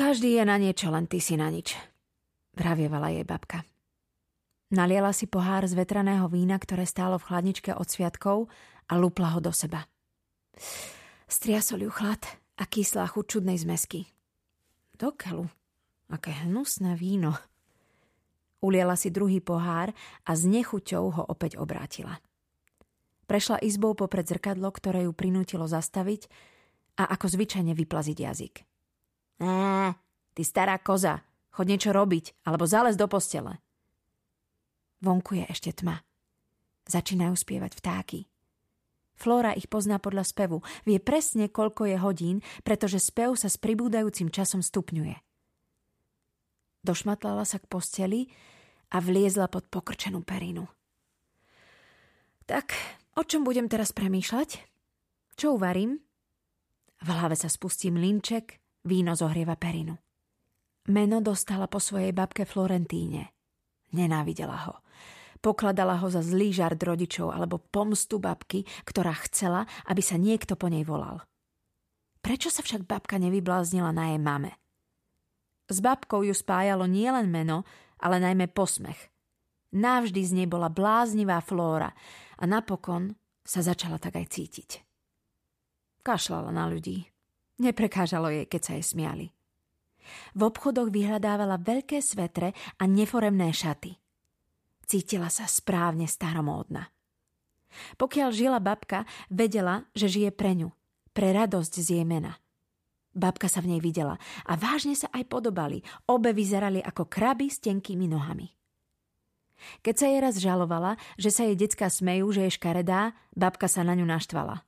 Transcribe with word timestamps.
Každý 0.00 0.40
je 0.40 0.44
na 0.48 0.56
niečo, 0.56 0.88
len 0.88 1.04
ty 1.04 1.20
si 1.20 1.36
na 1.36 1.52
nič, 1.52 1.76
vravievala 2.56 3.12
jej 3.12 3.20
babka. 3.20 3.68
Naliela 4.72 5.12
si 5.12 5.28
pohár 5.28 5.68
z 5.68 5.76
vetraného 5.76 6.24
vína, 6.32 6.56
ktoré 6.56 6.88
stálo 6.88 7.20
v 7.20 7.28
chladničke 7.28 7.76
od 7.76 7.84
sviatkov 7.84 8.48
a 8.88 8.96
lupla 8.96 9.36
ho 9.36 9.44
do 9.44 9.52
seba. 9.52 9.84
Striasol 11.28 11.84
ju 11.84 11.92
chlad 11.92 12.16
a 12.56 12.64
kyslá 12.64 13.12
chuť 13.12 13.24
čudnej 13.28 13.60
zmesky. 13.60 14.08
Do 14.96 15.12
aké 16.08 16.32
hnusné 16.48 16.96
víno. 16.96 17.36
Uliela 18.64 18.96
si 18.96 19.12
druhý 19.12 19.44
pohár 19.44 19.92
a 20.24 20.32
s 20.32 20.48
nechuťou 20.48 21.12
ho 21.12 21.22
opäť 21.28 21.60
obrátila. 21.60 22.24
Prešla 23.28 23.60
izbou 23.60 23.92
popred 23.92 24.24
zrkadlo, 24.24 24.72
ktoré 24.72 25.04
ju 25.04 25.12
prinútilo 25.12 25.68
zastaviť 25.68 26.24
a 26.96 27.04
ako 27.04 27.36
zvyčajne 27.36 27.76
vyplaziť 27.76 28.16
jazyk. 28.16 28.69
Á, 29.40 29.96
ty 30.36 30.42
stará 30.44 30.76
koza, 30.76 31.24
chod 31.50 31.66
niečo 31.66 31.96
robiť, 31.96 32.44
alebo 32.44 32.68
zález 32.68 32.94
do 32.94 33.08
postele. 33.08 33.56
Vonku 35.00 35.40
je 35.40 35.44
ešte 35.48 35.80
tma. 35.80 36.04
Začínajú 36.84 37.32
spievať 37.32 37.72
vtáky. 37.80 38.28
Flóra 39.16 39.52
ich 39.52 39.68
pozná 39.68 40.00
podľa 40.00 40.24
spevu. 40.24 40.64
Vie 40.84 40.96
presne, 41.00 41.52
koľko 41.52 41.88
je 41.88 41.96
hodín, 42.00 42.36
pretože 42.64 43.00
spev 43.00 43.36
sa 43.36 43.52
s 43.52 43.60
pribúdajúcim 43.60 44.32
časom 44.32 44.64
stupňuje. 44.64 45.16
Došmatlala 46.80 47.44
sa 47.44 47.60
k 47.60 47.68
posteli 47.68 48.32
a 48.92 49.00
vliezla 49.00 49.48
pod 49.52 49.68
pokrčenú 49.68 50.24
perinu. 50.24 50.64
Tak, 52.48 52.72
o 53.16 53.22
čom 53.24 53.44
budem 53.44 53.68
teraz 53.68 53.92
premýšľať? 53.92 54.64
Čo 55.36 55.56
uvarím? 55.56 56.00
V 57.00 57.08
hlave 57.08 57.36
sa 57.36 57.48
spustí 57.48 57.88
mlinček, 57.92 58.59
víno 58.84 59.12
zohrieva 59.16 59.56
perinu. 59.56 59.96
Meno 60.88 61.20
dostala 61.20 61.68
po 61.68 61.78
svojej 61.78 62.10
babke 62.16 62.48
Florentíne. 62.48 63.30
Nenávidela 63.92 64.58
ho. 64.70 64.74
Pokladala 65.40 65.96
ho 66.00 66.08
za 66.12 66.20
zlý 66.20 66.52
žart 66.52 66.80
rodičov 66.80 67.32
alebo 67.32 67.60
pomstu 67.60 68.20
babky, 68.20 68.64
ktorá 68.84 69.16
chcela, 69.24 69.64
aby 69.88 70.04
sa 70.04 70.20
niekto 70.20 70.56
po 70.56 70.68
nej 70.68 70.84
volal. 70.84 71.24
Prečo 72.20 72.52
sa 72.52 72.60
však 72.60 72.84
babka 72.84 73.16
nevybláznila 73.16 73.92
na 73.96 74.12
jej 74.12 74.20
mame? 74.20 74.52
S 75.70 75.80
babkou 75.80 76.26
ju 76.26 76.34
spájalo 76.36 76.84
nielen 76.84 77.32
meno, 77.32 77.64
ale 77.96 78.20
najmä 78.20 78.52
posmech. 78.52 79.08
Navždy 79.70 80.20
z 80.26 80.32
nej 80.42 80.48
bola 80.50 80.68
bláznivá 80.68 81.38
flóra 81.40 81.94
a 82.36 82.44
napokon 82.44 83.14
sa 83.46 83.62
začala 83.62 83.96
tak 84.02 84.18
aj 84.18 84.26
cítiť. 84.34 84.70
Kašlala 86.02 86.50
na 86.50 86.66
ľudí. 86.66 87.06
Neprekážalo 87.60 88.32
jej, 88.32 88.48
keď 88.48 88.60
sa 88.64 88.72
jej 88.80 88.84
smiali. 88.84 89.26
V 90.32 90.40
obchodoch 90.48 90.88
vyhľadávala 90.88 91.60
veľké 91.60 92.00
svetre 92.00 92.56
a 92.80 92.82
neforemné 92.88 93.52
šaty. 93.52 93.94
Cítila 94.88 95.28
sa 95.28 95.46
správne 95.46 96.08
staromódna. 96.08 96.90
Pokiaľ 97.94 98.28
žila 98.34 98.58
babka, 98.58 99.06
vedela, 99.30 99.86
že 99.94 100.10
žije 100.10 100.34
pre 100.34 100.58
ňu, 100.58 100.74
pre 101.14 101.30
radosť 101.30 101.72
z 101.78 101.88
jej 102.00 102.06
mena. 102.08 102.34
Babka 103.14 103.46
sa 103.46 103.62
v 103.62 103.76
nej 103.76 103.80
videla 103.82 104.18
a 104.46 104.52
vážne 104.54 104.94
sa 104.94 105.10
aj 105.10 105.26
podobali. 105.30 105.82
Obe 106.10 106.30
vyzerali 106.30 106.78
ako 106.82 107.06
kraby 107.06 107.50
s 107.50 107.62
tenkými 107.62 108.06
nohami. 108.06 108.50
Keď 109.84 109.94
sa 109.94 110.06
jej 110.08 110.20
raz 110.22 110.34
žalovala, 110.40 110.96
že 111.20 111.28
sa 111.28 111.44
jej 111.44 111.58
decka 111.58 111.90
smejú, 111.92 112.32
že 112.32 112.48
je 112.48 112.56
škaredá, 112.56 113.12
babka 113.36 113.68
sa 113.68 113.84
na 113.84 113.92
ňu 113.92 114.08
naštvala. 114.08 114.64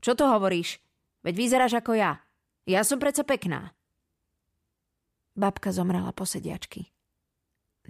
Čo 0.00 0.16
to 0.16 0.24
hovoríš? 0.30 0.80
Veď 1.26 1.34
vyzeráš 1.34 1.82
ako 1.82 1.98
ja. 1.98 2.22
Ja 2.70 2.86
som 2.86 3.02
predsa 3.02 3.26
pekná. 3.26 3.74
Babka 5.34 5.74
zomrela 5.74 6.14
po 6.14 6.22
sediačky. 6.22 6.94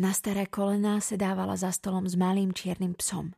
Na 0.01 0.17
staré 0.17 0.49
kolená 0.49 1.05
sedávala 1.05 1.53
za 1.61 1.69
stolom 1.69 2.09
s 2.09 2.17
malým 2.17 2.57
čiernym 2.57 2.97
psom. 2.97 3.37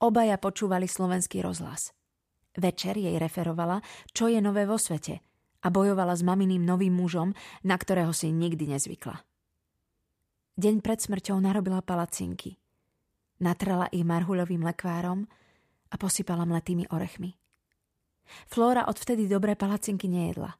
Obaja 0.00 0.40
počúvali 0.40 0.88
slovenský 0.88 1.44
rozhlas. 1.44 1.92
Večer 2.56 2.96
jej 2.96 3.20
referovala, 3.20 3.84
čo 4.16 4.32
je 4.32 4.40
nové 4.40 4.64
vo 4.64 4.80
svete 4.80 5.20
a 5.60 5.68
bojovala 5.68 6.16
s 6.16 6.24
maminým 6.24 6.64
novým 6.64 6.96
mužom, 6.96 7.36
na 7.68 7.76
ktorého 7.76 8.16
si 8.16 8.32
nikdy 8.32 8.64
nezvykla. 8.72 9.20
Deň 10.56 10.80
pred 10.80 11.00
smrťou 11.04 11.36
narobila 11.36 11.84
palacinky. 11.84 12.56
Natrala 13.44 13.92
ich 13.92 14.08
marhuľovým 14.08 14.64
lekvárom 14.64 15.28
a 15.92 15.94
posypala 16.00 16.48
mletými 16.48 16.88
orechmi. 16.88 17.41
Flóra 18.46 18.86
odvtedy 18.88 19.28
dobré 19.28 19.56
palacinky 19.56 20.08
nejedla. 20.08 20.56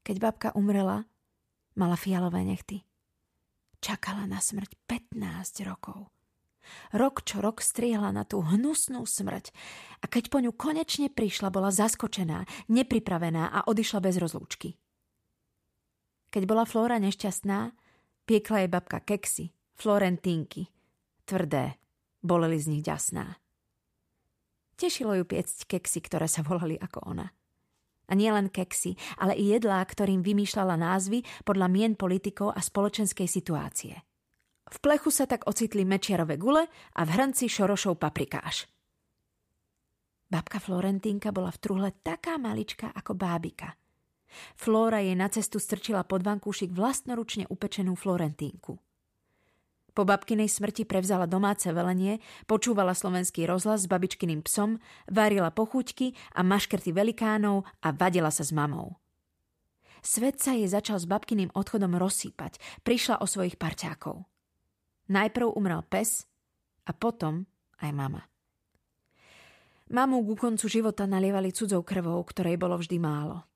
Keď 0.00 0.16
babka 0.16 0.48
umrela, 0.56 1.04
mala 1.76 1.96
fialové 1.96 2.44
nechty. 2.44 2.82
Čakala 3.80 4.28
na 4.28 4.40
smrť 4.40 4.76
15 4.88 5.64
rokov. 5.64 6.08
Rok 6.92 7.24
čo 7.24 7.40
rok 7.40 7.64
striehala 7.64 8.12
na 8.12 8.28
tú 8.28 8.44
hnusnú 8.44 9.02
smrť 9.02 9.50
a 10.00 10.04
keď 10.06 10.24
po 10.28 10.38
ňu 10.44 10.52
konečne 10.54 11.08
prišla, 11.08 11.48
bola 11.48 11.72
zaskočená, 11.72 12.44
nepripravená 12.68 13.50
a 13.50 13.64
odišla 13.66 14.00
bez 14.04 14.20
rozlúčky. 14.20 14.76
Keď 16.30 16.42
bola 16.46 16.62
Flóra 16.62 17.02
nešťastná, 17.02 17.74
piekla 18.28 18.62
jej 18.62 18.70
babka 18.70 19.02
keksy, 19.02 19.50
florentínky, 19.74 20.70
tvrdé, 21.26 21.74
boleli 22.22 22.60
z 22.60 22.66
nich 22.70 22.82
ďasná. 22.86 23.34
Tešilo 24.80 25.12
ju 25.20 25.28
piecť 25.28 25.76
keksy, 25.76 26.00
ktoré 26.00 26.24
sa 26.24 26.40
volali 26.40 26.80
ako 26.80 27.04
ona– 27.04 27.28
a 28.10 28.12
nielen 28.18 28.50
keksy, 28.50 28.98
ale 29.22 29.38
i 29.38 29.54
jedlá, 29.54 29.78
ktorým 29.86 30.26
vymýšľala 30.26 30.74
názvy 30.74 31.22
podľa 31.46 31.70
mien 31.70 31.94
politikov 31.94 32.50
a 32.50 32.60
spoločenskej 32.60 33.30
situácie. 33.30 33.94
V 34.70 34.76
plechu 34.82 35.14
sa 35.14 35.30
tak 35.30 35.46
ocitli 35.46 35.86
mečiarové 35.86 36.34
gule 36.34 36.66
a 36.98 37.00
v 37.06 37.10
hrnci 37.14 37.46
šorošov 37.46 38.02
paprikáš. 38.02 38.66
Babka 40.30 40.62
Florentínka 40.62 41.34
bola 41.34 41.50
v 41.50 41.58
truhle 41.58 41.90
taká 42.06 42.38
malička 42.38 42.94
ako 42.94 43.18
bábika. 43.18 43.74
Flóra 44.54 45.02
jej 45.02 45.18
na 45.18 45.26
cestu 45.26 45.58
strčila 45.58 46.06
pod 46.06 46.22
vankúšik 46.22 46.70
vlastnoručne 46.70 47.50
upečenú 47.50 47.98
Florentínku– 47.98 48.78
po 50.00 50.08
babkinej 50.08 50.48
smrti 50.48 50.88
prevzala 50.88 51.28
domáce 51.28 51.68
velenie, 51.68 52.24
počúvala 52.48 52.96
slovenský 52.96 53.44
rozhlas 53.44 53.84
s 53.84 53.90
babičkyným 53.92 54.40
psom, 54.48 54.80
varila 55.04 55.52
pochuťky 55.52 56.16
a 56.32 56.40
maškrty 56.40 56.88
velikánov 56.88 57.68
a 57.84 57.92
vadila 57.92 58.32
sa 58.32 58.40
s 58.40 58.48
mamou. 58.48 58.96
Svet 60.00 60.40
sa 60.40 60.56
jej 60.56 60.64
začal 60.72 60.96
s 60.96 61.04
babkyným 61.04 61.52
odchodom 61.52 62.00
rozsýpať, 62.00 62.56
prišla 62.80 63.20
o 63.20 63.28
svojich 63.28 63.60
parťákov. 63.60 64.24
Najprv 65.12 65.52
umrel 65.52 65.84
pes 65.84 66.24
a 66.88 66.96
potom 66.96 67.44
aj 67.84 67.92
mama. 67.92 68.24
Mamu 69.92 70.24
ku 70.24 70.32
koncu 70.32 70.64
života 70.64 71.04
nalievali 71.04 71.52
cudzou 71.52 71.84
krvou, 71.84 72.24
ktorej 72.24 72.56
bolo 72.56 72.80
vždy 72.80 72.96
málo– 72.96 73.44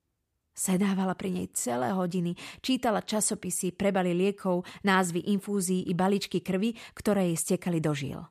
Sedávala 0.55 1.19
pri 1.19 1.35
nej 1.35 1.47
celé 1.51 1.91
hodiny, 1.91 2.39
čítala 2.63 3.03
časopisy, 3.03 3.75
prebali 3.75 4.15
liekov, 4.15 4.63
názvy 4.87 5.27
infúzií 5.35 5.83
i 5.91 5.93
baličky 5.99 6.39
krvi, 6.39 6.79
ktoré 6.95 7.35
jej 7.35 7.59
stekali 7.59 7.83
do 7.83 7.91
žil. 7.91 8.23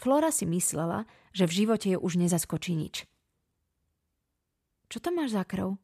Flora 0.00 0.32
si 0.32 0.48
myslela, 0.48 1.04
že 1.36 1.44
v 1.44 1.52
živote 1.52 1.92
ju 1.92 2.00
už 2.00 2.16
nezaskočí 2.16 2.72
nič. 2.72 3.04
Čo 4.88 5.04
to 5.04 5.12
máš 5.12 5.36
za 5.36 5.44
krv? 5.44 5.76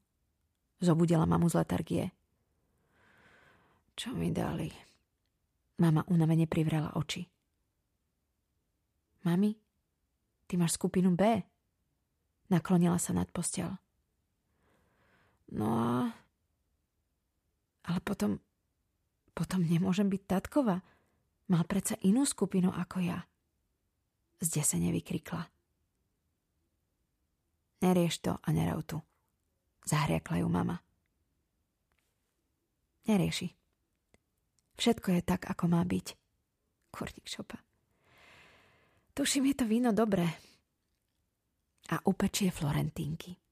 Zobudila 0.81 1.28
mamu 1.28 1.53
z 1.53 1.60
letargie. 1.60 2.04
Čo 3.93 4.16
mi 4.16 4.32
dali? 4.32 4.72
Mama 5.84 6.00
unavene 6.09 6.48
privrela 6.48 6.97
oči. 6.97 7.28
Mami, 9.28 9.53
ty 10.48 10.56
máš 10.56 10.81
skupinu 10.81 11.12
B? 11.12 11.44
Naklonila 12.48 12.97
sa 12.97 13.12
nad 13.12 13.28
postel. 13.28 13.84
No 15.54 15.66
a... 15.70 16.10
Ale 17.87 17.99
potom... 18.02 18.43
Potom 19.34 19.67
nemôžem 19.67 20.06
byť 20.06 20.23
tatkova. 20.31 20.79
Mal 21.50 21.62
predsa 21.67 21.99
inú 22.06 22.23
skupinu 22.23 22.70
ako 22.70 23.02
ja. 23.02 23.19
Zdesene 24.38 24.94
vykrikla. 24.94 25.43
Nerieš 27.82 28.23
to 28.23 28.32
a 28.38 28.49
nerav 28.55 28.87
tu. 28.87 29.02
Zahriakla 29.84 30.38
ju 30.40 30.49
mama. 30.49 30.79
Nerieši. 33.05 33.52
Všetko 34.79 35.19
je 35.19 35.23
tak, 35.23 35.50
ako 35.50 35.69
má 35.69 35.82
byť. 35.84 36.06
Kurník 36.94 37.26
šopa. 37.26 37.58
Tuším, 39.14 39.50
je 39.50 39.55
to 39.55 39.64
víno 39.69 39.90
dobré. 39.93 40.26
A 41.93 42.00
upečie 42.08 42.49
florentínky. 42.49 43.44